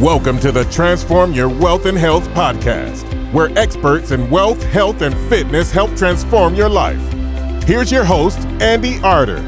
[0.00, 5.14] Welcome to the Transform Your Wealth and Health podcast, where experts in wealth, health, and
[5.28, 6.98] fitness help transform your life.
[7.64, 9.44] Here's your host, Andy Arter.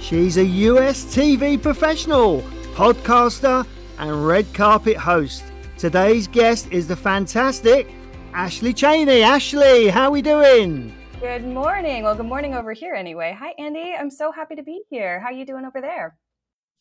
[0.00, 2.42] She's a US TV professional,
[2.74, 3.64] podcaster,
[4.00, 5.44] and red carpet host.
[5.78, 7.88] Today's guest is the fantastic
[8.34, 9.22] Ashley Cheney.
[9.22, 10.92] Ashley, how are we doing?
[11.20, 12.02] Good morning.
[12.02, 13.36] Well, good morning over here anyway.
[13.38, 13.94] Hi Andy.
[13.96, 15.20] I'm so happy to be here.
[15.20, 16.16] How are you doing over there?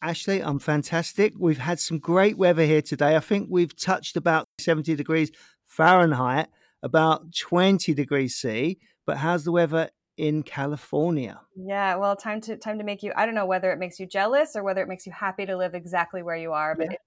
[0.01, 1.33] Ashley, I'm fantastic.
[1.37, 3.15] We've had some great weather here today.
[3.15, 5.31] I think we've touched about 70 degrees
[5.67, 6.47] Fahrenheit,
[6.81, 8.79] about 20 degrees C.
[9.05, 11.39] But how's the weather in California?
[11.55, 14.07] Yeah, well, time to time to make you I don't know whether it makes you
[14.07, 16.93] jealous or whether it makes you happy to live exactly where you are, but yeah.
[16.93, 16.99] it,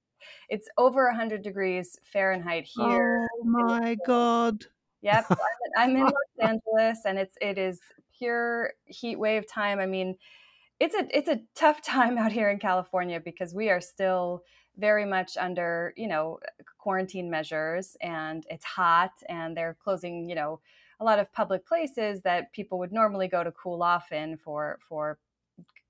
[0.49, 3.29] it's over 100 degrees Fahrenheit here.
[3.41, 4.65] Oh my god.
[5.03, 5.27] Yep,
[5.77, 7.81] I'm in Los Angeles and it's it is
[8.19, 9.81] pure heat wave time.
[9.81, 10.17] I mean,
[10.81, 14.43] it's a it's a tough time out here in California because we are still
[14.77, 16.39] very much under you know
[16.79, 20.61] quarantine measures and it's hot and they're closing you know
[21.01, 24.79] a lot of public places that people would normally go to cool off in for
[24.89, 25.19] for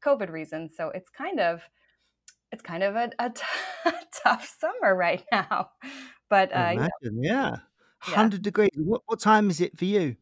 [0.04, 0.72] covid reasons.
[0.76, 1.62] So it's kind of
[2.52, 3.42] it's kind of a, a, t-
[4.22, 5.70] tough summer right now.
[6.30, 7.50] But uh, Imagine, you know, yeah.
[8.04, 8.42] 100 yeah.
[8.42, 8.70] degrees.
[8.76, 10.16] What, what time is it for you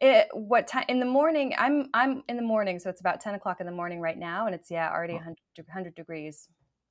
[0.00, 1.54] it, what time in the morning?
[1.58, 4.46] I'm I'm in the morning, so it's about ten o'clock in the morning right now,
[4.46, 6.48] and it's yeah already 100, 100 degrees.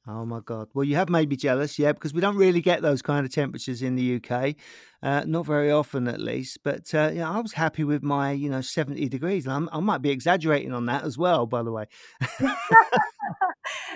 [0.08, 0.70] Oh my god!
[0.76, 3.34] Well, you have made me jealous, yeah, because we don't really get those kind of
[3.34, 4.56] temperatures in the UK,
[5.02, 6.60] uh, not very often at least.
[6.64, 9.48] But uh, yeah, I was happy with my you know seventy degrees.
[9.48, 11.86] I'm, I might be exaggerating on that as well, by the way.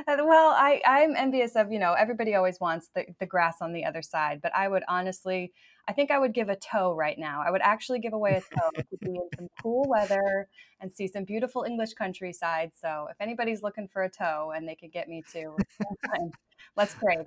[0.08, 3.86] well, I I'm envious of you know everybody always wants the the grass on the
[3.86, 5.54] other side, but I would honestly
[5.90, 7.42] I think I would give a toe right now.
[7.44, 10.48] I would actually give away a toe to be in some cool weather
[10.80, 12.74] and see some beautiful English countryside.
[12.80, 15.58] So if anybody's looking for a toe and they could get me to,
[16.78, 17.26] let's trade.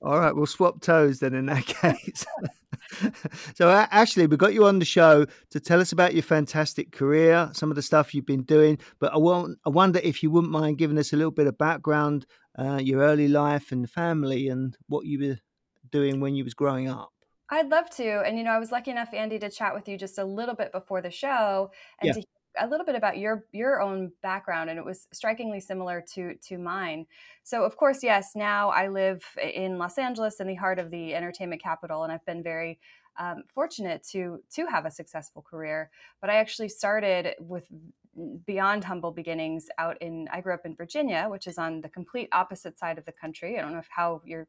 [0.00, 2.24] All right, we'll swap toes then in that case.
[3.56, 7.50] so Ashley, we got you on the show to tell us about your fantastic career,
[7.52, 8.78] some of the stuff you've been doing.
[9.00, 11.58] But I want, I wonder if you wouldn't mind giving us a little bit of
[11.58, 15.38] background, uh, your early life and family, and what you were
[15.90, 17.10] doing when you was growing up.
[17.50, 18.22] I'd love to.
[18.26, 20.54] And you know, I was lucky enough, Andy, to chat with you just a little
[20.54, 21.70] bit before the show
[22.00, 22.12] and yeah.
[22.14, 22.22] to
[22.60, 26.58] a little bit about your your own background and it was strikingly similar to to
[26.58, 27.06] mine
[27.44, 31.14] so of course yes now i live in los angeles in the heart of the
[31.14, 32.78] entertainment capital and i've been very
[33.18, 37.66] um, fortunate to to have a successful career but i actually started with
[38.46, 42.28] beyond humble beginnings out in i grew up in virginia which is on the complete
[42.32, 44.48] opposite side of the country i don't know if how your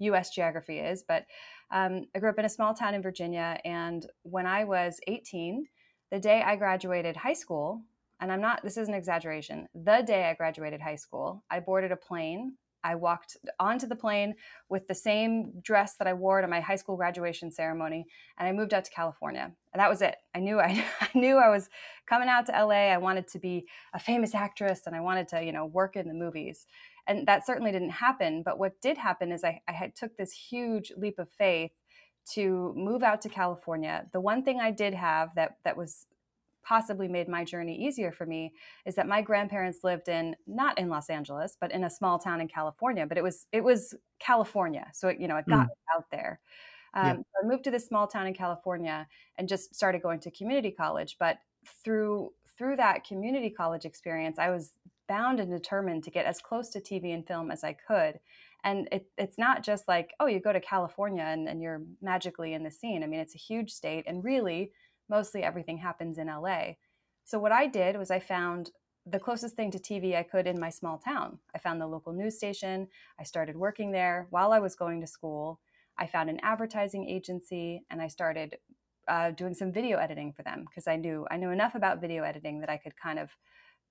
[0.00, 1.26] us geography is but
[1.70, 5.66] um, I grew up in a small town in Virginia, and when I was 18,
[6.10, 7.82] the day I graduated high school,
[8.20, 11.92] and I'm not, this is an exaggeration, the day I graduated high school, I boarded
[11.92, 12.54] a plane.
[12.84, 14.36] I walked onto the plane
[14.68, 18.06] with the same dress that I wore to my high school graduation ceremony,
[18.38, 19.52] and I moved out to California.
[19.72, 20.14] And that was it.
[20.32, 21.68] I knew I, I knew I was
[22.06, 22.92] coming out to LA.
[22.92, 26.06] I wanted to be a famous actress, and I wanted to, you know, work in
[26.06, 26.66] the movies
[27.08, 30.32] and that certainly didn't happen but what did happen is i, I had took this
[30.32, 31.72] huge leap of faith
[32.34, 36.06] to move out to california the one thing i did have that that was
[36.62, 38.52] possibly made my journey easier for me
[38.84, 42.40] is that my grandparents lived in not in los angeles but in a small town
[42.40, 45.96] in california but it was it was california so it, you know it got mm.
[45.96, 46.40] out there
[46.94, 47.14] um, yeah.
[47.14, 49.06] so i moved to this small town in california
[49.38, 51.38] and just started going to community college but
[51.82, 54.72] through through that community college experience i was
[55.08, 58.20] bound and determined to get as close to TV and film as I could.
[58.64, 62.54] And it, it's not just like, oh, you go to California and, and you're magically
[62.54, 63.02] in the scene.
[63.02, 64.72] I mean, it's a huge state, and really,
[65.08, 66.72] mostly everything happens in LA.
[67.24, 68.70] So, what I did was I found
[69.10, 71.38] the closest thing to TV I could in my small town.
[71.54, 72.88] I found the local news station.
[73.18, 75.60] I started working there while I was going to school.
[75.98, 78.58] I found an advertising agency and I started
[79.08, 82.22] uh, doing some video editing for them because I knew I knew enough about video
[82.22, 83.30] editing that I could kind of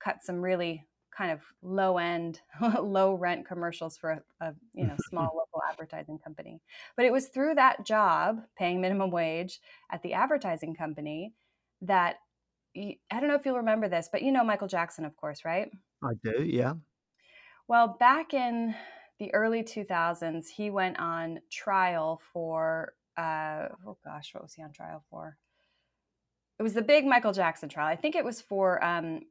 [0.02, 0.86] cut some really
[1.16, 2.40] kind of low end,
[2.80, 6.60] low rent commercials for a, a you know small local advertising company.
[6.96, 9.60] But it was through that job, paying minimum wage
[9.90, 11.32] at the advertising company,
[11.82, 12.16] that
[12.76, 15.70] I don't know if you'll remember this, but you know Michael Jackson, of course, right?
[16.02, 16.74] I do, yeah.
[17.66, 18.74] Well, back in
[19.18, 24.72] the early 2000s, he went on trial for, uh, oh gosh, what was he on
[24.72, 25.36] trial for?
[26.58, 27.86] It was the big Michael Jackson trial.
[27.86, 29.22] I think it was for um,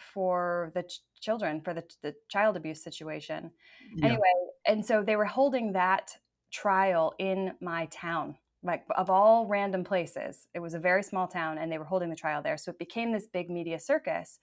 [0.00, 3.50] for the ch- children for the, the child abuse situation.
[3.96, 4.06] Yeah.
[4.06, 4.32] anyway
[4.66, 6.16] and so they were holding that
[6.52, 10.48] trial in my town like of all random places.
[10.54, 12.56] It was a very small town and they were holding the trial there.
[12.56, 14.40] So it became this big media circus.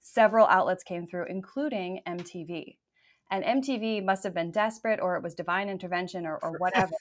[0.00, 2.76] Several outlets came through including mtv
[3.30, 6.92] And MTV must have been desperate or it was divine intervention or, or whatever.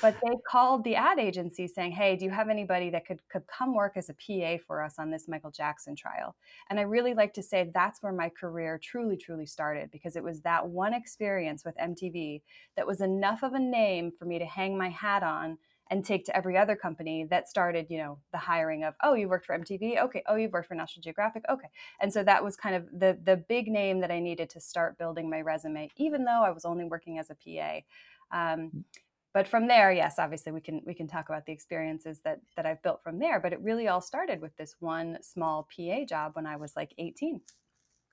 [0.00, 3.46] But they called the ad agency saying, "Hey, do you have anybody that could could
[3.46, 6.36] come work as a PA for us on this Michael Jackson trial?"
[6.68, 10.24] And I really like to say that's where my career truly truly started because it
[10.24, 12.42] was that one experience with MTV
[12.76, 15.58] that was enough of a name for me to hang my hat on
[15.90, 19.28] and take to every other company that started, you know, the hiring of, "Oh, you
[19.28, 19.98] worked for MTV?
[19.98, 20.22] Okay.
[20.26, 21.44] Oh, you've worked for National Geographic?
[21.48, 21.68] Okay."
[22.00, 24.98] And so that was kind of the the big name that I needed to start
[24.98, 27.84] building my resume even though I was only working as a PA.
[28.32, 28.84] Um, mm
[29.32, 32.66] but from there yes obviously we can we can talk about the experiences that that
[32.66, 36.32] i've built from there but it really all started with this one small pa job
[36.34, 37.40] when i was like 18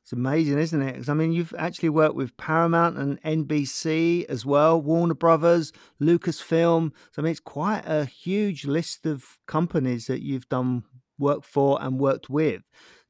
[0.04, 0.94] it's amazing isn't it?
[0.94, 6.92] Because i mean you've actually worked with paramount and nbc as well warner brothers lucasfilm.
[7.12, 10.84] So i mean it's quite a huge list of companies that you've done
[11.20, 12.62] work for and worked with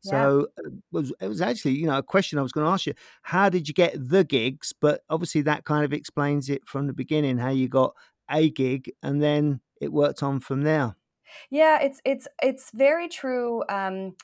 [0.01, 0.63] so yeah.
[0.65, 2.85] Uh, it, was, it was actually, you know, a question I was going to ask
[2.85, 2.93] you.
[3.23, 4.73] How did you get the gigs?
[4.79, 7.93] But obviously, that kind of explains it from the beginning how you got
[8.29, 10.95] a gig and then it worked on from there.
[11.49, 13.63] Yeah, it's it's it's very true.
[13.69, 14.15] Um,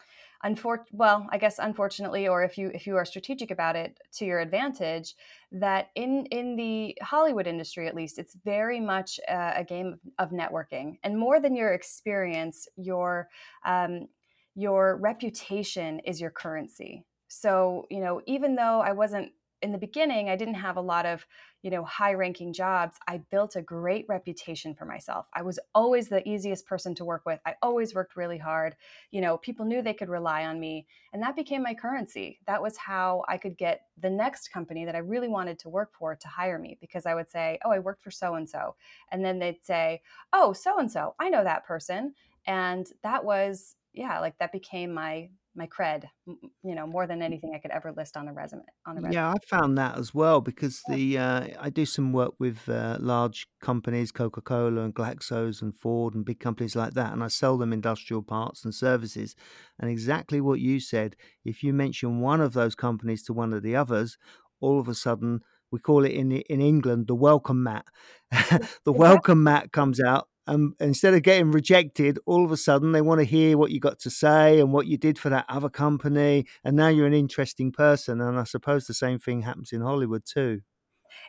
[0.45, 4.25] unfor- well, I guess unfortunately, or if you if you are strategic about it to
[4.25, 5.15] your advantage,
[5.51, 10.31] that in in the Hollywood industry at least, it's very much a, a game of
[10.31, 13.29] networking, and more than your experience, your
[13.65, 14.07] um,
[14.55, 17.05] your reputation is your currency.
[17.27, 19.31] So, you know, even though I wasn't
[19.63, 21.25] in the beginning, I didn't have a lot of,
[21.61, 22.97] you know, high ranking jobs.
[23.07, 25.25] I built a great reputation for myself.
[25.33, 27.39] I was always the easiest person to work with.
[27.45, 28.75] I always worked really hard.
[29.09, 30.85] You know, people knew they could rely on me.
[31.13, 32.41] And that became my currency.
[32.45, 35.93] That was how I could get the next company that I really wanted to work
[35.97, 38.75] for to hire me because I would say, Oh, I worked for so and so.
[39.11, 40.01] And then they'd say,
[40.33, 42.15] Oh, so and so, I know that person.
[42.45, 47.53] And that was yeah, like that became my my cred, you know, more than anything
[47.53, 48.63] I could ever list on a resume.
[48.87, 49.13] On a resume.
[49.13, 52.97] Yeah, I found that as well because the uh, I do some work with uh,
[52.99, 57.27] large companies, Coca Cola and Glaxo's and Ford and big companies like that, and I
[57.27, 59.35] sell them industrial parts and services.
[59.79, 63.61] And exactly what you said, if you mention one of those companies to one of
[63.61, 64.17] the others,
[64.59, 65.41] all of a sudden
[65.71, 67.85] we call it in in England the welcome mat.
[68.85, 73.01] the welcome mat comes out and instead of getting rejected, all of a sudden they
[73.01, 75.69] want to hear what you got to say and what you did for that other
[75.69, 76.45] company.
[76.63, 78.19] And now you're an interesting person.
[78.19, 80.61] And I suppose the same thing happens in Hollywood too.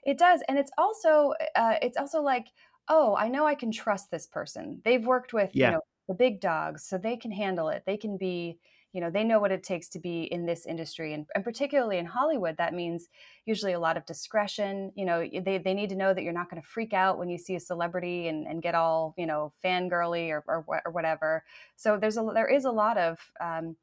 [0.04, 2.46] It does, and it's also uh, it's also like,
[2.88, 4.80] oh, I know I can trust this person.
[4.84, 5.66] They've worked with yeah.
[5.66, 7.82] you know the big dogs, so they can handle it.
[7.86, 8.58] They can be
[8.94, 11.98] you know they know what it takes to be in this industry and, and particularly
[11.98, 13.08] in hollywood that means
[13.44, 16.48] usually a lot of discretion you know they, they need to know that you're not
[16.48, 19.52] going to freak out when you see a celebrity and, and get all you know
[19.64, 21.44] fangirly or, or, or whatever.
[21.76, 23.76] So there's a there is a lot of um,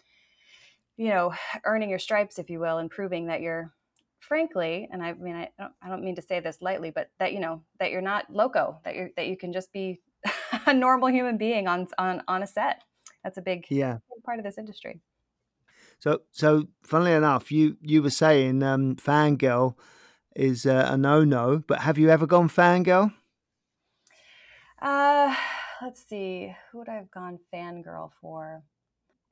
[0.97, 1.33] you know
[1.65, 3.73] earning your stripes if you will and proving that you're
[4.19, 7.33] frankly and i mean I don't, I don't mean to say this lightly but that
[7.33, 9.99] you know that you're not loco that you that you can just be
[10.67, 12.83] a normal human being on on on a set
[13.23, 15.01] that's a big yeah big part of this industry.
[16.01, 19.75] So, so funnily enough, you you were saying um, fangirl
[20.35, 23.13] is uh, a no no, but have you ever gone fangirl?
[24.81, 25.35] Uh,
[25.81, 28.63] let's see, who would I have gone fangirl for?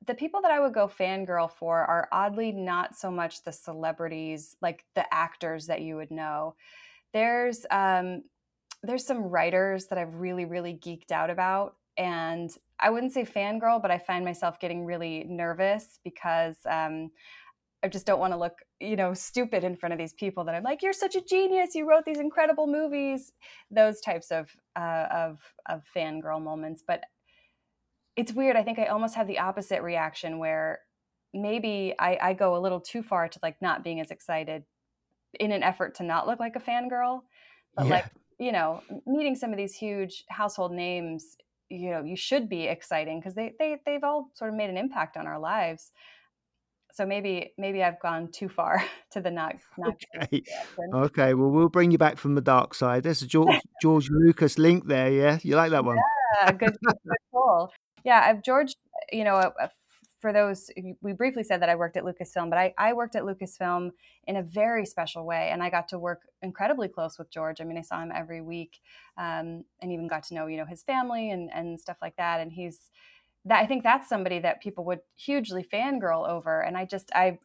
[0.06, 4.56] The people that I would go fangirl for are oddly not so much the celebrities,
[4.62, 6.54] like the actors that you would know.
[7.12, 8.22] There's um,
[8.84, 13.82] there's some writers that I've really really geeked out about, and I wouldn't say fangirl,
[13.82, 17.10] but I find myself getting really nervous because um,
[17.82, 20.54] I just don't want to look, you know, stupid in front of these people that
[20.54, 21.74] I'm like, you're such a genius.
[21.74, 23.32] You wrote these incredible movies.
[23.70, 26.82] Those types of uh, of of fangirl moments.
[26.86, 27.04] But
[28.16, 28.56] it's weird.
[28.56, 30.80] I think I almost have the opposite reaction where
[31.32, 34.64] maybe I, I go a little too far to like not being as excited
[35.38, 37.20] in an effort to not look like a fangirl.
[37.76, 37.92] But yeah.
[37.92, 38.06] like,
[38.38, 41.36] you know, meeting some of these huge household names
[41.70, 44.76] you know you should be exciting because they, they they've all sort of made an
[44.76, 45.92] impact on our lives.
[46.92, 50.42] So maybe maybe i've gone too far to the not, not okay.
[50.92, 53.04] okay well we'll bring you back from the dark side.
[53.04, 55.38] There's a george george lucas link there yeah?
[55.42, 55.96] You like that one?
[56.42, 56.96] Yeah good, good
[58.04, 58.74] yeah i've george
[59.12, 59.70] you know a, a
[60.20, 63.22] for those, we briefly said that I worked at Lucasfilm, but I, I worked at
[63.22, 63.90] Lucasfilm
[64.26, 65.48] in a very special way.
[65.50, 67.60] And I got to work incredibly close with George.
[67.60, 68.80] I mean, I saw him every week
[69.16, 72.40] um, and even got to know, you know, his family and, and stuff like that.
[72.40, 72.90] And he's,
[73.46, 76.60] that I think that's somebody that people would hugely fangirl over.
[76.60, 77.38] And I just, I,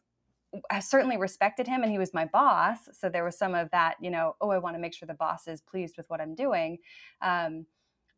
[0.70, 2.78] I certainly respected him and he was my boss.
[2.92, 5.14] So there was some of that, you know, oh, I want to make sure the
[5.14, 6.78] boss is pleased with what I'm doing.
[7.22, 7.66] Um,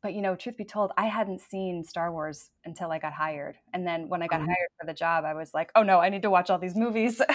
[0.02, 3.56] but you know truth be told i hadn't seen star wars until i got hired
[3.72, 4.46] and then when i got mm-hmm.
[4.48, 6.76] hired for the job i was like oh no i need to watch all these
[6.76, 7.20] movies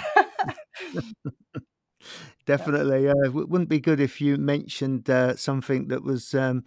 [2.46, 3.08] definitely.
[3.08, 6.64] Uh, it wouldn't be good if you mentioned uh, something that was um,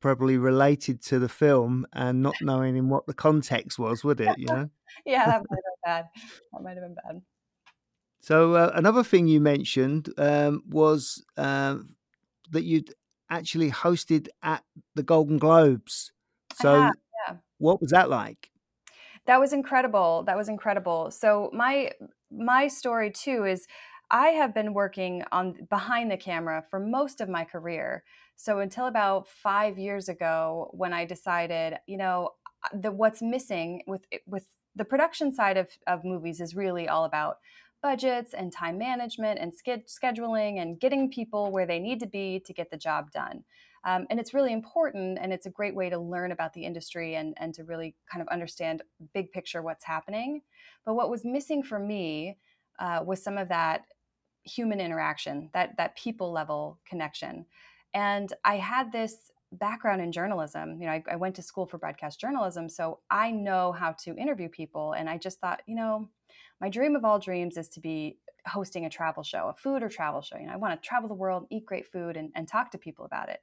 [0.00, 4.38] probably related to the film and not knowing in what the context was, would it?
[4.38, 4.70] You know?
[5.04, 6.04] yeah, that might have been bad.
[6.52, 7.22] That might have been bad.
[8.20, 11.76] So uh, another thing you mentioned um, was uh,
[12.50, 12.92] that you'd
[13.30, 14.62] actually hosted at
[14.94, 16.12] the Golden Globes.
[16.54, 17.36] So, yeah.
[17.58, 18.50] what was that like?
[19.26, 20.22] That was incredible.
[20.26, 21.10] That was incredible.
[21.10, 21.90] So my
[22.30, 23.66] my story too is
[24.10, 28.04] I have been working on behind the camera for most of my career.
[28.36, 32.30] So until about 5 years ago when I decided, you know,
[32.72, 37.38] the what's missing with with the production side of, of movies is really all about
[37.82, 42.52] budgets and time management and scheduling and getting people where they need to be to
[42.52, 43.44] get the job done.
[43.84, 47.14] Um, and it's really important and it's a great way to learn about the industry
[47.14, 48.82] and, and to really kind of understand
[49.14, 50.42] big picture what's happening.
[50.84, 52.36] But what was missing for me
[52.80, 53.82] uh, was some of that
[54.42, 57.46] human interaction, that, that people level connection.
[57.94, 60.80] And I had this background in journalism.
[60.80, 64.16] You know, I, I went to school for broadcast journalism, so I know how to
[64.16, 64.92] interview people.
[64.92, 66.08] And I just thought, you know,
[66.60, 69.88] my dream of all dreams is to be hosting a travel show, a food or
[69.88, 70.38] travel show.
[70.38, 72.78] You know, I want to travel the world, eat great food, and, and talk to
[72.78, 73.40] people about it.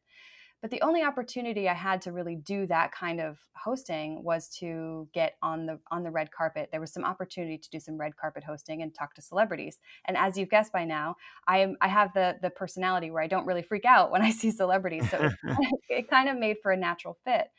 [0.63, 5.09] But the only opportunity I had to really do that kind of hosting was to
[5.13, 6.69] get on the on the red carpet.
[6.71, 9.79] There was some opportunity to do some red carpet hosting and talk to celebrities.
[10.05, 11.17] And as you've guessed by now,
[11.49, 14.31] I am I have the the personality where I don't really freak out when I
[14.31, 15.11] see celebrities.
[15.11, 15.33] So it,
[15.89, 17.49] it kind of made for a natural fit.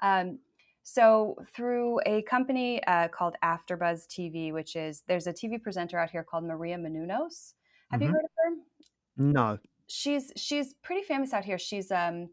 [0.00, 0.38] Um,
[0.84, 6.10] so through a company uh, called AfterBuzz TV, which is there's a TV presenter out
[6.10, 7.54] here called Maria Menounos.
[7.90, 8.02] Have mm-hmm.
[8.02, 9.30] you heard of her?
[9.32, 9.58] No.
[9.86, 11.58] She's she's pretty famous out here.
[11.58, 12.28] She's um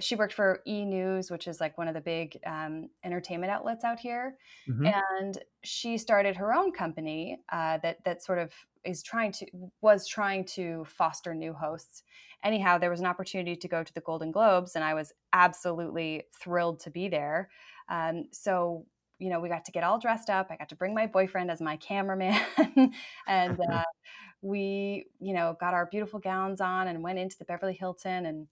[0.00, 3.84] she worked for E News, which is like one of the big um, entertainment outlets
[3.84, 4.36] out here,
[4.68, 4.86] mm-hmm.
[4.86, 8.52] and she started her own company uh, that that sort of
[8.84, 9.46] is trying to
[9.80, 12.02] was trying to foster new hosts.
[12.44, 16.24] Anyhow, there was an opportunity to go to the Golden Globes, and I was absolutely
[16.40, 17.50] thrilled to be there.
[17.88, 18.86] Um, so
[19.18, 20.48] you know, we got to get all dressed up.
[20.50, 22.40] I got to bring my boyfriend as my cameraman,
[23.28, 23.84] and uh,
[24.42, 28.48] we, you know, got our beautiful gowns on and went into the Beverly Hilton and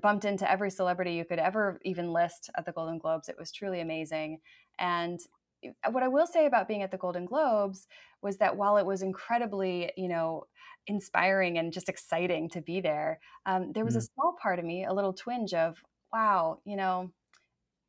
[0.00, 3.28] bumped into every celebrity you could ever even list at the Golden Globes.
[3.28, 4.38] It was truly amazing.
[4.78, 5.20] And
[5.64, 7.86] uh, what I will say about being at the Golden Globes
[8.22, 10.44] was that while it was incredibly, you know,
[10.86, 13.98] inspiring and just exciting to be there, um, there was mm.
[13.98, 15.76] a small part of me, a little twinge of,
[16.12, 17.10] wow, you know,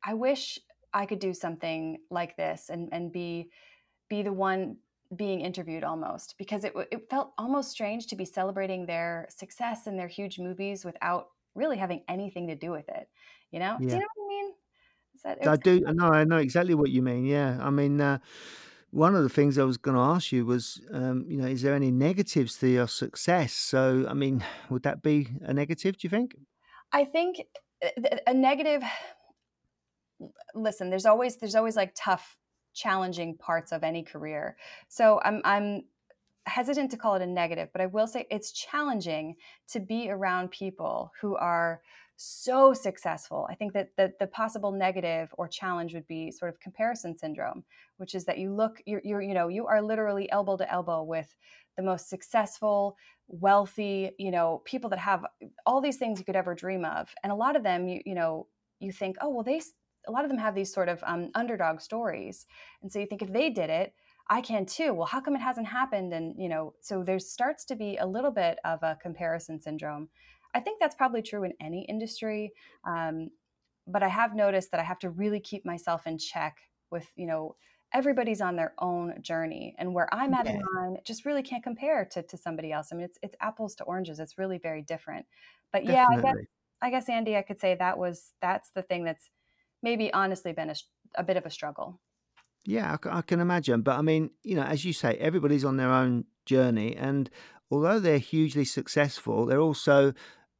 [0.04, 0.58] I wish
[0.92, 3.48] I could do something like this and and be
[4.08, 4.76] be the one
[5.16, 9.98] being interviewed almost because it it felt almost strange to be celebrating their success and
[9.98, 13.08] their huge movies without really having anything to do with it.
[13.50, 13.76] You know?
[13.80, 13.88] Yeah.
[13.88, 14.52] Do you know what I mean?
[15.24, 15.80] That, I do.
[15.80, 17.24] No, I know exactly what you mean.
[17.24, 17.58] Yeah.
[17.60, 18.18] I mean, uh,
[18.90, 21.62] one of the things I was going to ask you was, um, you know, is
[21.62, 23.52] there any negatives to your success?
[23.52, 25.98] So, I mean, would that be a negative?
[25.98, 26.36] Do you think?
[26.92, 27.42] I think
[27.84, 28.82] uh, a negative.
[30.54, 32.38] Listen, there's always there's always like tough,
[32.72, 34.56] challenging parts of any career.
[34.88, 35.82] So I'm I'm
[36.46, 39.36] hesitant to call it a negative, but I will say it's challenging
[39.68, 41.80] to be around people who are
[42.16, 43.46] so successful.
[43.50, 47.64] I think that the, the possible negative or challenge would be sort of comparison syndrome,
[47.96, 51.02] which is that you look, you're, you're, you know, you are literally elbow to elbow
[51.02, 51.34] with
[51.76, 52.96] the most successful,
[53.26, 55.24] wealthy, you know, people that have
[55.66, 57.12] all these things you could ever dream of.
[57.22, 58.46] And a lot of them, you, you know,
[58.78, 59.60] you think, oh, well, they,
[60.06, 62.46] a lot of them have these sort of um, underdog stories.
[62.82, 63.92] And so you think if they did it,
[64.28, 64.94] I can too.
[64.94, 66.12] Well, how come it hasn't happened?
[66.14, 70.08] And, you know, so there starts to be a little bit of a comparison syndrome.
[70.54, 72.52] I think that's probably true in any industry.
[72.84, 73.30] Um,
[73.86, 76.56] but I have noticed that I have to really keep myself in check
[76.90, 77.56] with, you know,
[77.92, 82.04] everybody's on their own journey and where I'm at in mine just really can't compare
[82.06, 82.88] to, to somebody else.
[82.90, 84.18] I mean, it's, it's apples to oranges.
[84.18, 85.26] It's really very different,
[85.70, 85.94] but Definitely.
[85.94, 86.44] yeah, I guess,
[86.82, 89.28] I guess Andy, I could say that was, that's the thing that's
[89.82, 90.74] maybe honestly been a,
[91.16, 92.00] a bit of a struggle.
[92.64, 93.82] Yeah, I, I can imagine.
[93.82, 96.96] But I mean, you know, as you say, everybody's on their own journey.
[96.96, 97.30] And
[97.70, 100.14] although they're hugely successful, they're also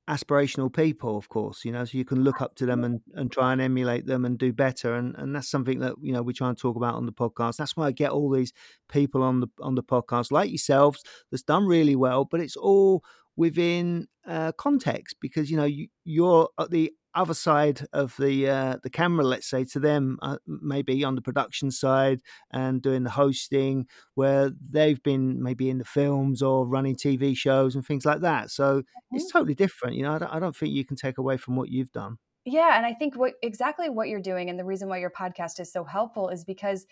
[0.08, 3.32] aspirational people, of course, you know, so you can look up to them and, and
[3.32, 4.94] try and emulate them and do better.
[4.94, 7.56] And and that's something that, you know, we try and talk about on the podcast.
[7.56, 8.52] That's why I get all these
[8.88, 13.02] people on the on the podcast like yourselves that's done really well, but it's all
[13.37, 18.76] within uh, context because you know you, you're at the other side of the uh,
[18.83, 23.11] the camera, let's say, to them, uh, maybe on the production side and doing the
[23.11, 28.21] hosting, where they've been maybe in the films or running TV shows and things like
[28.21, 28.50] that.
[28.50, 29.16] So mm-hmm.
[29.16, 29.97] it's totally different.
[29.97, 32.18] You know, I don't, I don't think you can take away from what you've done.
[32.44, 35.61] Yeah, and I think what exactly what you're doing, and the reason why your podcast
[35.61, 36.87] is so helpful is because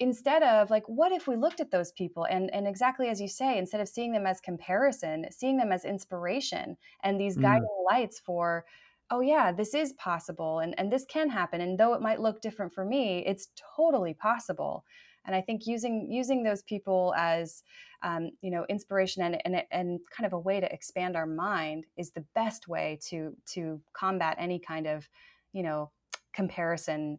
[0.00, 3.26] instead of like what if we looked at those people and and exactly as you
[3.26, 7.42] say instead of seeing them as comparison seeing them as inspiration and these mm.
[7.42, 8.64] guiding lights for
[9.10, 12.40] oh yeah this is possible and and this can happen and though it might look
[12.40, 14.84] different for me it's totally possible
[15.26, 17.62] and i think using using those people as
[18.02, 21.84] um, you know inspiration and, and and kind of a way to expand our mind
[21.96, 25.08] is the best way to to combat any kind of
[25.52, 25.90] you know
[26.32, 27.18] comparison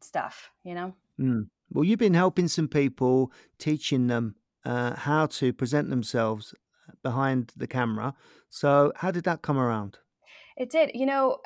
[0.00, 1.46] stuff you know mm.
[1.70, 6.54] well you've been helping some people teaching them uh, how to present themselves
[7.02, 8.14] behind the camera
[8.50, 9.98] so how did that come around
[10.58, 11.38] it did you know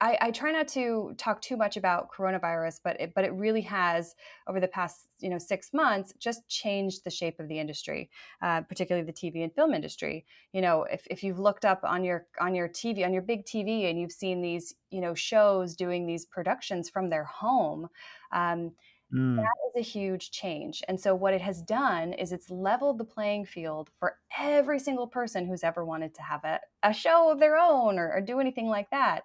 [0.00, 3.62] I, I, try not to talk too much about coronavirus, but it, but it really
[3.62, 4.14] has
[4.46, 8.10] over the past you know six months just changed the shape of the industry,
[8.40, 10.24] uh, particularly the TV and film industry.
[10.52, 13.44] You know, if, if you've looked up on your on your TV on your big
[13.44, 17.88] TV and you've seen these you know shows doing these productions from their home.
[18.30, 18.72] Um,
[19.12, 19.36] Mm.
[19.36, 20.82] That is a huge change.
[20.86, 25.06] And so, what it has done is it's leveled the playing field for every single
[25.06, 28.40] person who's ever wanted to have a, a show of their own or, or do
[28.40, 29.22] anything like that.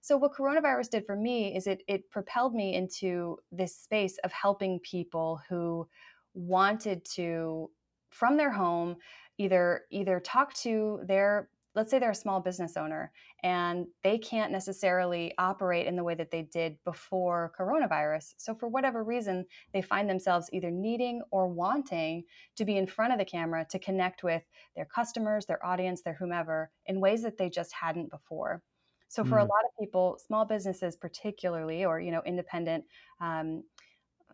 [0.00, 4.32] So what coronavirus did for me is it it propelled me into this space of
[4.32, 5.88] helping people who
[6.34, 7.70] wanted to
[8.10, 8.96] from their home
[9.38, 13.12] either either talk to their let's say they're a small business owner
[13.44, 18.34] and they can't necessarily operate in the way that they did before coronavirus.
[18.36, 22.24] So, for whatever reason, they find themselves either needing or wanting
[22.56, 24.42] to be in front of the camera to connect with
[24.74, 28.60] their customers, their audience, their whomever in ways that they just hadn't before.
[29.06, 29.42] So for mm.
[29.42, 32.86] a lot of people, small businesses particularly, or you know, independent,
[33.20, 33.62] um,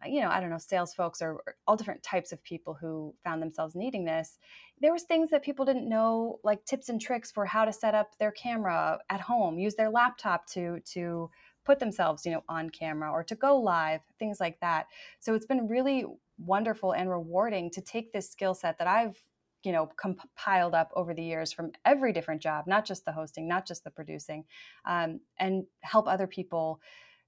[0.06, 3.40] you know, I don't know, sales folks or, all different types of people who found
[3.40, 4.38] themselves needing this.
[4.80, 7.94] There was things that people didn't know, like tips and tricks for how to set
[7.94, 11.30] up their camera at home, use their laptop to to
[11.64, 14.86] put themselves, you know, on camera or to go live, things like that.
[15.20, 16.04] So it's been really
[16.38, 19.22] wonderful and rewarding to take this skill set that I've
[19.62, 23.48] you know compiled up over the years from every different job not just the hosting
[23.48, 24.44] not just the producing
[24.84, 26.80] um, and help other people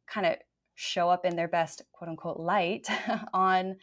[0.07, 0.37] kind of
[0.77, 2.87] show up in their best quote unquote light
[3.35, 3.77] on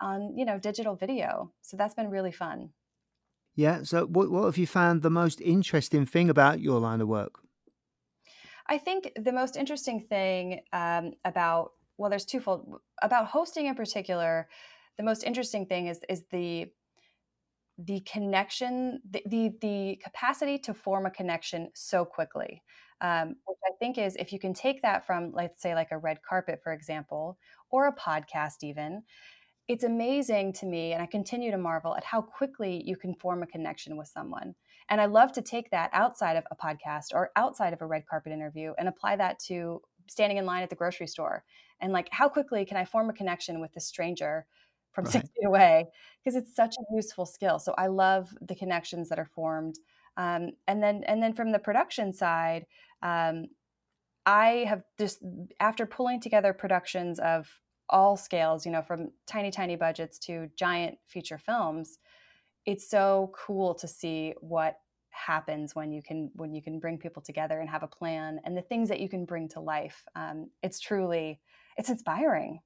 [0.00, 1.52] on you know digital video.
[1.62, 2.70] So that's been really fun.
[3.56, 7.08] Yeah so what, what have you found the most interesting thing about your line of
[7.08, 7.38] work?
[8.66, 14.48] I think the most interesting thing um, about well there's twofold about hosting in particular
[14.98, 16.66] the most interesting thing is is the
[17.78, 22.62] the connection, the, the, the capacity to form a connection so quickly,
[23.00, 25.98] um, which I think is if you can take that from, let's say, like a
[25.98, 27.38] red carpet, for example,
[27.70, 29.02] or a podcast, even,
[29.66, 33.42] it's amazing to me, and I continue to marvel at how quickly you can form
[33.42, 34.54] a connection with someone.
[34.90, 38.04] And I love to take that outside of a podcast or outside of a red
[38.06, 41.44] carpet interview and apply that to standing in line at the grocery store.
[41.80, 44.46] And like, how quickly can I form a connection with a stranger
[44.94, 45.12] from right.
[45.12, 45.86] six feet away
[46.22, 47.58] because it's such a useful skill.
[47.58, 49.78] So I love the connections that are formed.
[50.16, 52.66] Um, and then and then from the production side,
[53.02, 53.46] um,
[54.26, 55.20] I have just
[55.60, 57.48] after pulling together productions of
[57.88, 61.98] all scales, you know, from tiny tiny budgets to giant feature films,
[62.64, 64.78] it's so cool to see what
[65.10, 68.56] happens when you can when you can bring people together and have a plan and
[68.56, 70.04] the things that you can bring to life.
[70.14, 71.40] Um, it's truly
[71.76, 72.60] it's inspiring.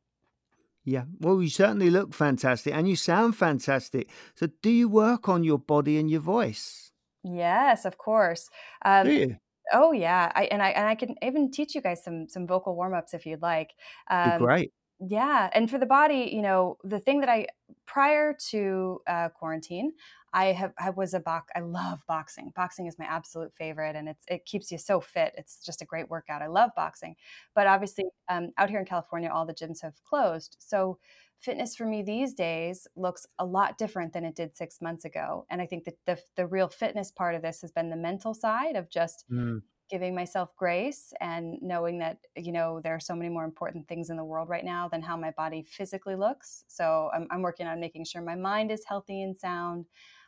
[0.89, 4.09] Yeah, well, you certainly look fantastic and you sound fantastic.
[4.35, 6.93] So, do you work on your body and your voice?
[7.25, 8.49] Yes, of course.
[8.85, 9.37] Um, do you?
[9.73, 12.77] Oh yeah, I and I and I can even teach you guys some some vocal
[12.77, 13.75] warm ups if you'd like.
[14.11, 14.73] Um, great.
[15.01, 17.47] Yeah, and for the body, you know, the thing that I
[17.87, 19.93] prior to uh, quarantine,
[20.33, 21.53] I have I was a box.
[21.55, 22.53] I love boxing.
[22.57, 25.35] Boxing is my absolute favorite, and it's it keeps you so fit.
[25.37, 26.43] It's just a great workout.
[26.43, 27.15] I love boxing,
[27.55, 30.57] but obviously um, out here in California, all the gyms have closed.
[30.59, 30.99] So
[31.39, 35.47] fitness for me these days looks a lot different than it did six months ago.
[35.49, 38.35] And I think that the the real fitness part of this has been the mental
[38.35, 39.25] side of just.
[39.31, 39.63] Mm.
[39.91, 44.11] Giving myself grace and knowing that you know there are so many more important things
[44.11, 46.65] in the world right now than how my body physically looks.
[46.69, 49.87] So I'm, I'm working on making sure my mind is healthy and sound,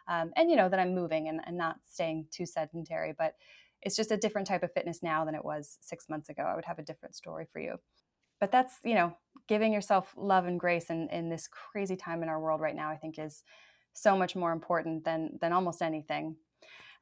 [0.09, 3.35] um, and you know that i'm moving and, and not staying too sedentary but
[3.83, 6.43] it's just a different type of fitness now than it was six months ago.
[6.43, 7.77] I would have a different story for you.
[8.39, 9.17] But that's you know
[9.49, 12.89] giving yourself love and grace in, in this crazy time in our world right now
[12.89, 13.43] i think is
[13.93, 16.37] so much more important than than almost anything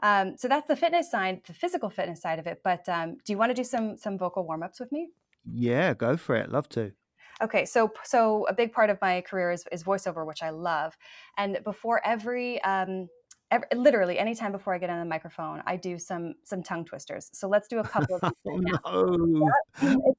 [0.02, 3.32] um, so that's the fitness side the physical fitness side of it but um, do
[3.32, 5.08] you want to do some some vocal warm-ups with me
[5.50, 6.92] yeah go for it love to
[7.40, 10.96] Okay, so so a big part of my career is, is voiceover, which I love.
[11.36, 13.08] And before every um,
[13.50, 17.30] every, literally anytime before I get on the microphone, I do some some tongue twisters.
[17.32, 18.32] So let's do a couple of.
[18.84, 19.50] oh, no.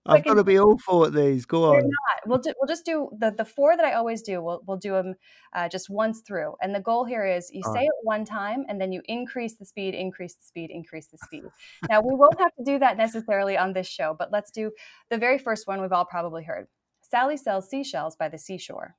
[0.05, 1.45] I've got to be awful at these.
[1.45, 1.89] Go on.
[2.25, 4.41] We'll do, we'll just do the the four that I always do.
[4.41, 5.15] We'll we'll do them
[5.53, 6.55] uh, just once through.
[6.61, 9.65] And the goal here is you say it one time and then you increase the
[9.65, 11.43] speed, increase the speed, increase the speed.
[11.89, 14.71] now we won't have to do that necessarily on this show, but let's do
[15.09, 16.67] the very first one we've all probably heard.
[17.01, 18.95] Sally sells seashells by the seashore.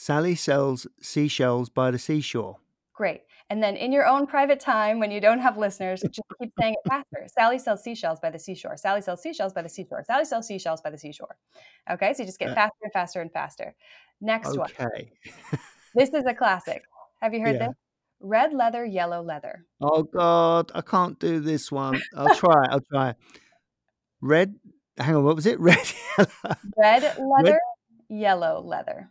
[0.00, 2.58] Sally sells seashells by the seashore.
[2.94, 3.22] Great.
[3.50, 6.74] And then in your own private time, when you don't have listeners, just keep saying
[6.74, 7.26] it faster.
[7.26, 8.76] Sally sells seashells by the seashore.
[8.76, 10.04] Sally sells seashells by the seashore.
[10.06, 11.36] Sally sells seashells by the seashore.
[11.90, 13.74] Okay, so you just get uh, faster and faster and faster.
[14.20, 14.58] Next okay.
[14.58, 14.70] one.
[14.80, 15.10] Okay.
[15.96, 16.84] this is a classic.
[17.20, 17.66] Have you heard yeah.
[17.66, 17.76] this?
[18.20, 19.64] Red leather, yellow leather.
[19.80, 22.00] Oh God, I can't do this one.
[22.16, 22.66] I'll try.
[22.70, 23.16] I'll try.
[24.20, 24.54] Red.
[24.96, 25.24] Hang on.
[25.24, 25.58] What was it?
[25.60, 25.92] Red.
[26.76, 27.58] Red leather, Red,
[28.08, 29.10] yellow leather.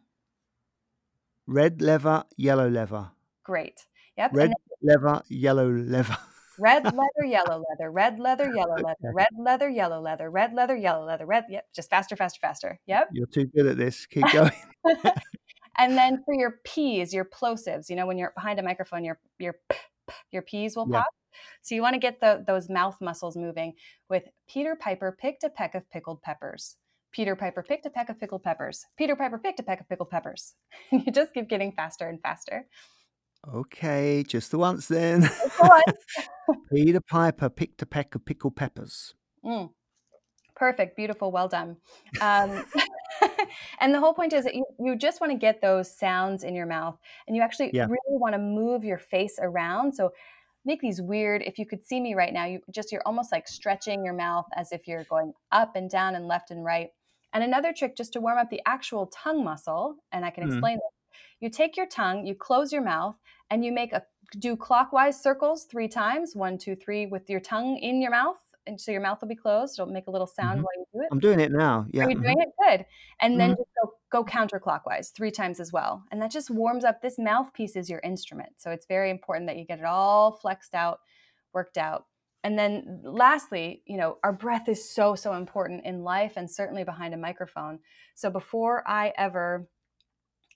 [1.47, 3.09] Red leather, yellow leather.
[3.43, 3.85] Great.
[4.17, 4.31] Yep.
[4.33, 6.11] Red leather, yellow leather.
[6.59, 9.13] red leather, yellow leather, red leather, yellow leather, okay.
[9.13, 11.45] red leather, yellow leather, red leather, yellow leather, red.
[11.49, 11.65] Yep.
[11.73, 12.79] Just faster, faster, faster.
[12.87, 13.09] Yep.
[13.13, 14.05] You're too good at this.
[14.11, 14.51] Keep going.
[15.77, 19.19] and then for your P's, your plosives, you know, when you're behind a microphone, your
[19.39, 19.55] your
[20.31, 20.99] your P's will yeah.
[20.99, 21.13] pop.
[21.61, 23.73] So you want to get the, those mouth muscles moving
[24.09, 26.75] with Peter Piper picked a peck of pickled peppers.
[27.17, 28.85] Peter Piper picked a peck of pickled peppers.
[28.95, 30.53] Peter Piper picked a peck of pickled peppers.
[30.91, 32.67] And you just keep getting faster and faster.
[33.51, 35.27] Okay, just the once then.
[36.71, 39.15] Peter Piper picked a peck of pickled peppers.
[39.43, 39.71] Mm.
[40.55, 41.77] Perfect, beautiful, well done.
[42.21, 42.63] Um,
[43.79, 46.53] and the whole point is that you, you just want to get those sounds in
[46.53, 47.85] your mouth and you actually yeah.
[47.85, 49.91] really want to move your face around.
[49.95, 50.11] So
[50.65, 53.47] make these weird, if you could see me right now, you just, you're almost like
[53.47, 56.89] stretching your mouth as if you're going up and down and left and right.
[57.33, 60.47] And another trick just to warm up the actual tongue muscle, and I can mm.
[60.53, 61.19] explain this.
[61.39, 63.15] You take your tongue, you close your mouth,
[63.49, 64.03] and you make a
[64.39, 68.37] do clockwise circles three times one, two, three, with your tongue in your mouth.
[68.65, 69.79] And so your mouth will be closed.
[69.79, 70.63] It'll make a little sound mm-hmm.
[70.63, 71.07] while you do it.
[71.11, 71.85] I'm doing it now.
[71.91, 72.03] Yeah.
[72.03, 72.71] Are you doing mm-hmm.
[72.71, 72.77] it?
[72.79, 72.85] Good.
[73.21, 73.61] And then mm-hmm.
[73.61, 73.69] just
[74.11, 76.03] go, go counterclockwise three times as well.
[76.11, 77.01] And that just warms up.
[77.01, 78.49] This mouthpiece is your instrument.
[78.57, 80.99] So it's very important that you get it all flexed out,
[81.53, 82.07] worked out.
[82.47, 86.85] And then lastly, you know, our breath is so, so important in life and certainly
[86.85, 87.79] behind a microphone.
[88.15, 89.67] So before I ever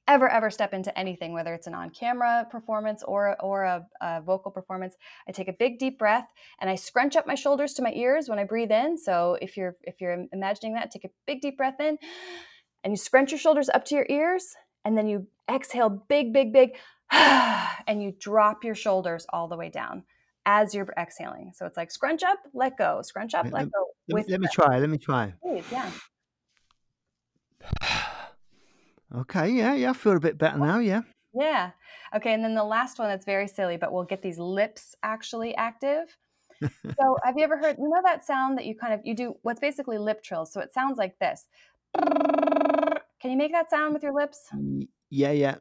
[0.08, 4.49] ever ever step into anything whether it's an on-camera performance or or a, a, vocal
[4.49, 4.95] performance
[5.30, 6.25] i take a big deep breath
[6.60, 9.56] and i scrunch up my shoulders to my ears when i breathe in so if
[9.56, 11.99] you're if you're imagining that take a big deep breath in
[12.84, 16.51] and you scrunch your shoulders up to your ears and then you exhale big big
[16.51, 16.71] big
[17.12, 20.04] and you drop your shoulders all the way down
[20.45, 21.51] as you're exhaling.
[21.56, 23.86] So it's like scrunch up, let go, scrunch up, let, let go.
[24.10, 24.80] Let, let me try.
[24.80, 25.34] Let me try.
[25.41, 25.91] Please, yeah.
[29.17, 29.49] okay.
[29.49, 29.75] Yeah.
[29.75, 29.91] Yeah.
[29.91, 30.80] I feel a bit better now.
[30.80, 31.01] Yeah.
[31.34, 31.71] Yeah.
[32.15, 32.34] Okay.
[32.34, 36.17] And then the last one that's very silly, but we'll get these lips actually active.
[36.62, 39.36] so have you ever heard, you know, that sound that you kind of, you do
[39.43, 40.51] what's basically lip trills.
[40.51, 41.47] So it sounds like this.
[41.95, 44.49] Can you make that sound with your lips?
[45.10, 45.32] Yeah.
[45.32, 45.56] Yeah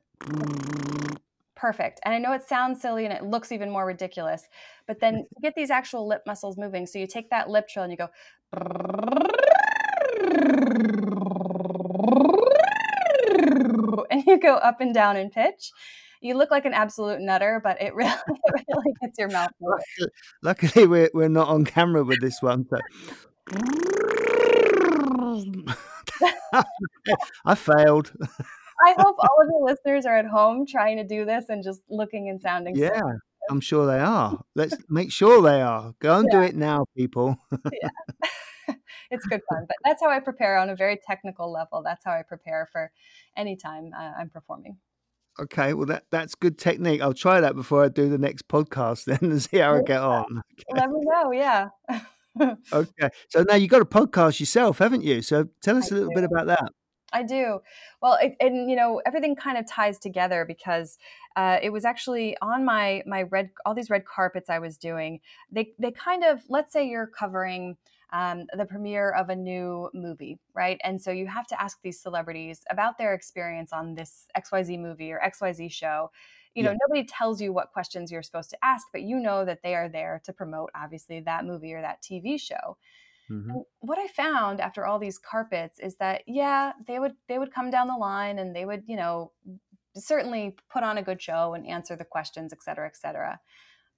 [1.61, 2.01] perfect.
[2.05, 4.49] And I know it sounds silly and it looks even more ridiculous,
[4.87, 7.92] but then get these actual lip muscles moving, so you take that lip trill and
[7.92, 8.09] you go,
[14.11, 15.70] and you go up and down in pitch.
[16.23, 19.85] You look like an absolute nutter, but it really, it really gets your mouth moving.
[20.03, 20.07] Uh,
[20.42, 22.66] luckily, we're, we're not on camera with this one.
[22.68, 22.79] So.
[27.44, 28.12] I failed.
[28.87, 31.81] I hope all of your listeners are at home trying to do this and just
[31.88, 32.77] looking and sounding.
[32.77, 33.01] Yeah,
[33.51, 34.40] I'm sure they are.
[34.55, 35.95] Let's make sure they are.
[36.01, 36.38] Go and yeah.
[36.38, 37.37] do it now, people.
[37.73, 37.88] yeah.
[39.11, 41.83] it's good fun, but that's how I prepare on a very technical level.
[41.85, 42.90] That's how I prepare for
[43.37, 44.77] any time uh, I'm performing.
[45.38, 47.01] Okay, well that that's good technique.
[47.01, 50.01] I'll try that before I do the next podcast then and see how I get
[50.01, 50.43] on.
[50.53, 50.81] Okay.
[50.81, 51.33] Let me know.
[51.33, 51.69] Yeah.
[52.73, 55.23] okay, so now you've got a podcast yourself, haven't you?
[55.23, 56.21] So tell us I a little do.
[56.21, 56.73] bit about that.
[57.12, 57.61] I do.
[58.01, 60.99] Well, it, and you know, everything kind of ties together because
[61.37, 65.20] uh, it was actually on my my red all these red carpets I was doing.
[65.51, 67.77] They they kind of let's say you're covering
[68.12, 70.81] um, the premiere of a new movie, right?
[70.83, 75.12] And so you have to ask these celebrities about their experience on this XYZ movie
[75.12, 76.11] or XYZ show.
[76.55, 76.79] You know, yeah.
[76.88, 79.88] nobody tells you what questions you're supposed to ask, but you know that they are
[79.88, 82.77] there to promote, obviously, that movie or that TV show.
[83.31, 83.59] Mm-hmm.
[83.79, 87.71] what I found after all these carpets is that yeah, they would they would come
[87.71, 89.33] down the line and they would you know
[89.97, 93.40] certainly put on a good show and answer the questions, et cetera, et cetera.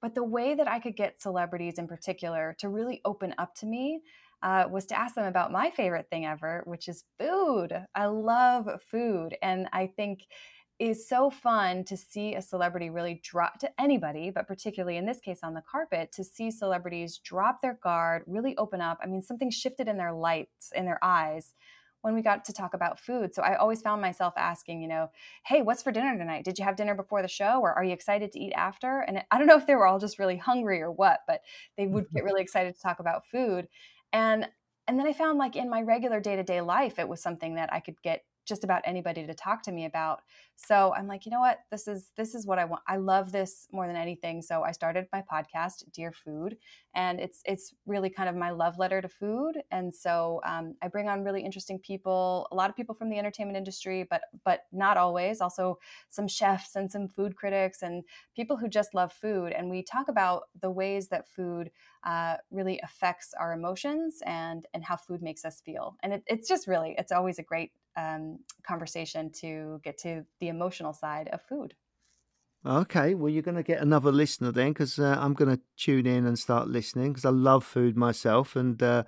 [0.01, 3.67] But the way that I could get celebrities in particular to really open up to
[3.67, 4.03] me
[4.43, 7.73] uh, was to ask them about my favorite thing ever, which is food.
[7.95, 10.27] I love food, and I think
[10.91, 15.21] is so fun to see a celebrity really drop to anybody, but particularly in this
[15.21, 18.99] case on the carpet, to see celebrities drop their guard, really open up.
[19.01, 21.53] I mean, something shifted in their lights, in their eyes
[22.01, 23.33] when we got to talk about food.
[23.33, 25.09] So I always found myself asking, you know,
[25.47, 26.45] hey, what's for dinner tonight?
[26.45, 29.05] Did you have dinner before the show or are you excited to eat after?
[29.07, 31.43] And I don't know if they were all just really hungry or what, but
[31.77, 33.69] they would get really excited to talk about food.
[34.13, 34.49] And
[34.89, 37.79] and then I found like in my regular day-to-day life it was something that I
[37.79, 40.21] could get just about anybody to talk to me about.
[40.57, 41.61] So I'm like, you know what?
[41.71, 42.83] This is this is what I want.
[42.87, 44.43] I love this more than anything.
[44.43, 46.57] So I started my podcast, Dear Food,
[46.95, 49.63] and it's it's really kind of my love letter to food.
[49.71, 53.19] And so um, I bring on really interesting people, a lot of people from the
[53.19, 55.41] entertainment industry, but but not always.
[55.41, 55.79] Also
[56.09, 58.05] some chefs and some food critics and
[58.37, 59.53] people who just love food.
[59.53, 61.71] And we talk about the ways that food
[62.05, 65.97] uh, really affects our emotions and and how food makes us feel.
[66.03, 70.49] And it, it's just really it's always a great um, conversation to get to the
[70.49, 71.75] emotional side of food.
[72.65, 76.07] Okay, well, you're going to get another listener then, because uh, I'm going to tune
[76.07, 79.03] in and start listening because I love food myself, and uh,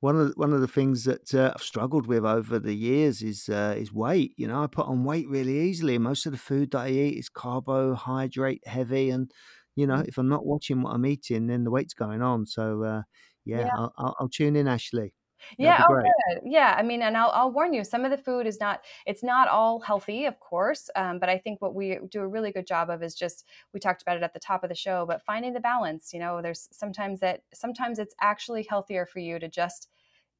[0.00, 3.22] one of the, one of the things that uh, I've struggled with over the years
[3.22, 4.32] is uh, is weight.
[4.36, 5.96] You know, I put on weight really easily.
[5.98, 9.30] Most of the food that I eat is carbohydrate heavy, and
[9.76, 10.08] you know, mm.
[10.08, 12.46] if I'm not watching what I'm eating, then the weight's going on.
[12.46, 13.02] So, uh,
[13.44, 13.70] yeah, yeah.
[13.76, 15.14] I'll, I'll, I'll tune in, Ashley.
[15.56, 16.40] Yeah, oh, good.
[16.44, 19.22] Yeah, I mean, and I'll, I'll warn you, some of the food is not, it's
[19.22, 20.90] not all healthy, of course.
[20.96, 23.80] Um, but I think what we do a really good job of is just, we
[23.80, 26.12] talked about it at the top of the show, but finding the balance.
[26.12, 29.88] You know, there's sometimes that, sometimes it's actually healthier for you to just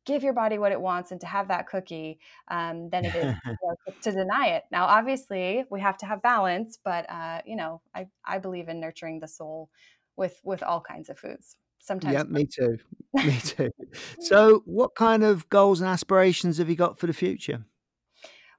[0.05, 3.35] give your body what it wants and to have that cookie um, than it is
[3.47, 4.65] you know, to deny it.
[4.73, 8.81] Now, obviously, we have to have balance, but uh, you know, I I believe in
[8.81, 9.71] nurturing the soul
[10.17, 11.57] with with all kinds of foods
[11.89, 12.15] sometimes.
[12.15, 12.79] Yeah, me too.
[13.15, 13.73] Me too.
[14.21, 17.65] so, what kind of goals and aspirations have you got for the future?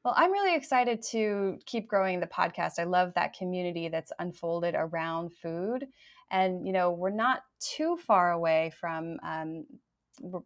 [0.03, 2.79] Well, I'm really excited to keep growing the podcast.
[2.79, 5.87] I love that community that's unfolded around food.
[6.31, 9.65] And, you know, we're not too far away from um,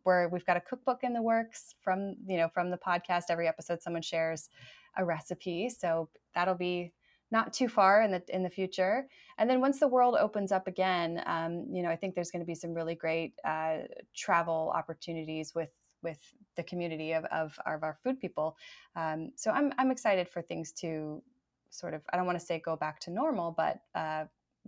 [0.04, 3.26] where we've got a cookbook in the works from, you know, from the podcast.
[3.30, 4.50] Every episode, someone shares
[4.98, 5.70] a recipe.
[5.70, 6.94] So that'll be
[7.34, 9.08] not too far in the in the future.
[9.38, 12.42] And then once the world opens up again, um, you know, I think there's going
[12.42, 13.80] to be some really great uh,
[14.16, 15.72] travel opportunities with
[16.04, 16.20] with
[16.56, 18.56] the community of, of, of our food people.
[18.96, 21.24] Um, so I'm I'm excited for things to
[21.72, 24.26] sort of I don't want to say go back to normal, but uh,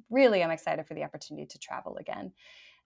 [0.10, 2.34] really I'm excited for the opportunity to travel again.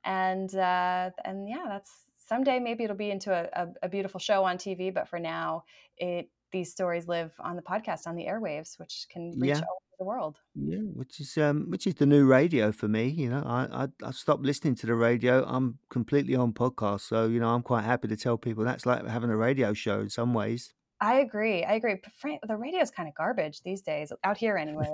[0.03, 4.43] And uh, and yeah, that's someday maybe it'll be into a, a, a beautiful show
[4.43, 5.63] on TV, but for now
[5.97, 9.61] it these stories live on the podcast on the airwaves, which can reach yeah.
[9.61, 10.37] all over the world.
[10.55, 13.07] Yeah, which is um, which is the new radio for me.
[13.07, 15.43] You know, I, I I stopped listening to the radio.
[15.45, 19.05] I'm completely on podcast, so you know, I'm quite happy to tell people that's like
[19.07, 20.73] having a radio show in some ways.
[21.01, 21.63] I agree.
[21.63, 21.95] I agree.
[21.95, 24.85] But Frank, the radio is kind of garbage these days, out here anyway.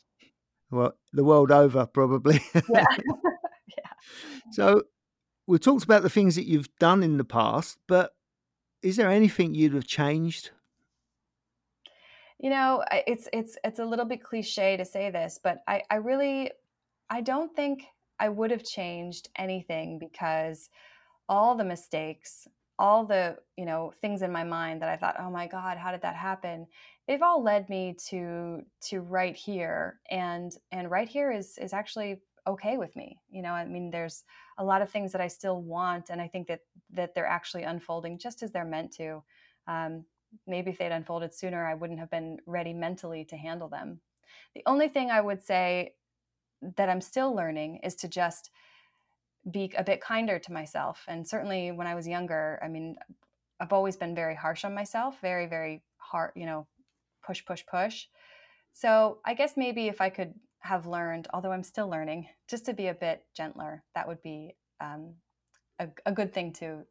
[0.70, 2.40] well, the world over, probably.
[2.54, 2.62] yeah.
[3.78, 3.92] yeah.
[4.50, 4.82] So,
[5.46, 8.12] we've talked about the things that you've done in the past, but
[8.82, 10.50] is there anything you'd have changed
[12.42, 15.96] you know, it's it's it's a little bit cliche to say this, but I I
[15.96, 16.50] really
[17.08, 17.84] I don't think
[18.18, 20.68] I would have changed anything because
[21.28, 25.30] all the mistakes, all the, you know, things in my mind that I thought, "Oh
[25.30, 26.66] my god, how did that happen?"
[27.06, 32.22] They've all led me to to right here and and right here is is actually
[32.48, 33.20] okay with me.
[33.30, 34.24] You know, I mean there's
[34.58, 37.62] a lot of things that I still want and I think that that they're actually
[37.62, 39.22] unfolding just as they're meant to.
[39.68, 40.04] Um,
[40.46, 44.00] maybe if they'd unfolded sooner, I wouldn't have been ready mentally to handle them.
[44.54, 45.94] The only thing I would say
[46.76, 48.50] that I'm still learning is to just
[49.50, 51.04] be a bit kinder to myself.
[51.08, 52.96] And certainly when I was younger, I mean,
[53.60, 56.66] I've always been very harsh on myself, very, very hard, you know,
[57.24, 58.06] push, push, push.
[58.72, 62.72] So I guess maybe if I could have learned, although I'm still learning, just to
[62.72, 65.14] be a bit gentler, that would be um,
[65.78, 66.84] a, a good thing to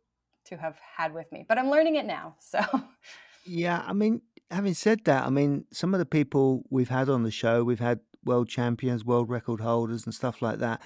[0.45, 1.45] to have had with me.
[1.47, 2.35] But I'm learning it now.
[2.39, 2.59] So
[3.43, 7.23] Yeah, I mean, having said that, I mean, some of the people we've had on
[7.23, 10.81] the show, we've had world champions, world record holders, and stuff like that.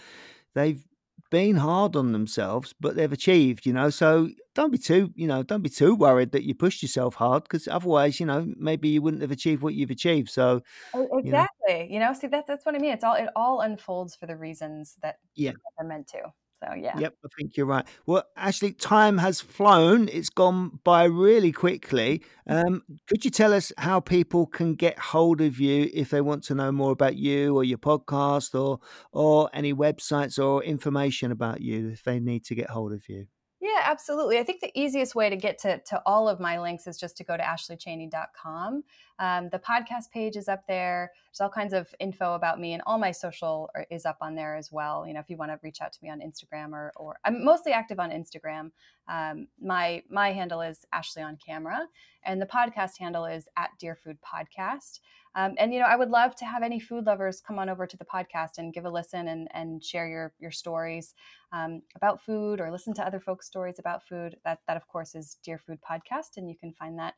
[0.54, 0.84] They've
[1.32, 3.90] been hard on themselves, but they've achieved, you know.
[3.90, 7.44] So don't be too, you know, don't be too worried that you pushed yourself hard,
[7.44, 10.30] because otherwise, you know, maybe you wouldn't have achieved what you've achieved.
[10.30, 10.62] So
[10.94, 11.28] exactly,
[11.68, 12.92] you know, you know see that that's what I mean.
[12.92, 16.22] It's all it all unfolds for the reasons that yeah they're meant to.
[16.66, 16.98] So yeah.
[16.98, 17.86] Yep, I think you're right.
[18.06, 20.10] Well, actually, time has flown.
[20.10, 22.24] It's gone by really quickly.
[22.48, 26.44] Um, could you tell us how people can get hold of you if they want
[26.46, 28.80] to know more about you or your podcast or
[29.12, 33.28] or any websites or information about you if they need to get hold of you?
[33.62, 34.38] Yeah, absolutely.
[34.38, 37.18] I think the easiest way to get to, to all of my links is just
[37.18, 38.84] to go to ashleychaney.com.
[39.20, 41.12] Um, the podcast page is up there.
[41.32, 44.56] There's all kinds of info about me, and all my social is up on there
[44.56, 45.06] as well.
[45.08, 47.44] You know, if you want to reach out to me on Instagram or, or I'm
[47.44, 48.72] mostly active on Instagram.
[49.08, 51.88] Um, my my handle is Ashley on Camera,
[52.24, 55.00] and the podcast handle is at Dear Food Podcast.
[55.36, 57.86] Um, and you know, I would love to have any food lovers come on over
[57.86, 61.14] to the podcast and give a listen and, and share your your stories
[61.52, 64.38] um, about food or listen to other folks' stories about food.
[64.46, 67.16] That that of course is Dear Food Podcast, and you can find that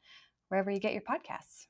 [0.50, 1.68] wherever you get your podcasts.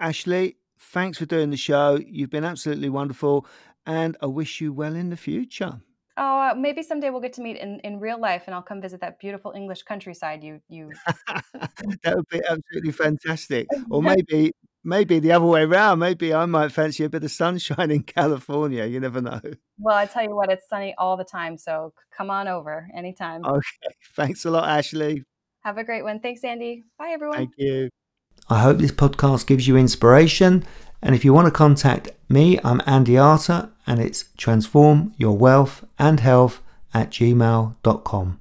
[0.00, 1.98] Ashley, thanks for doing the show.
[2.06, 3.46] You've been absolutely wonderful,
[3.86, 5.80] and I wish you well in the future.
[6.20, 8.80] Oh, uh, maybe someday we'll get to meet in, in real life, and I'll come
[8.80, 10.42] visit that beautiful English countryside.
[10.42, 10.90] You you.
[12.02, 13.68] that would be absolutely fantastic.
[13.90, 16.00] Or maybe maybe the other way around.
[16.00, 18.84] Maybe I might fancy a bit of sunshine in California.
[18.84, 19.40] You never know.
[19.78, 23.44] Well, I tell you what, it's sunny all the time, so come on over anytime.
[23.44, 25.24] Okay, thanks a lot, Ashley.
[25.60, 26.18] Have a great one.
[26.18, 26.84] Thanks, Andy.
[26.98, 27.36] Bye, everyone.
[27.36, 27.90] Thank you.
[28.50, 30.64] I hope this podcast gives you inspiration.
[31.02, 35.84] And if you want to contact me, I'm Andy Arter, and it's transform your wealth
[35.98, 36.62] and health
[36.94, 38.40] at gmail.com.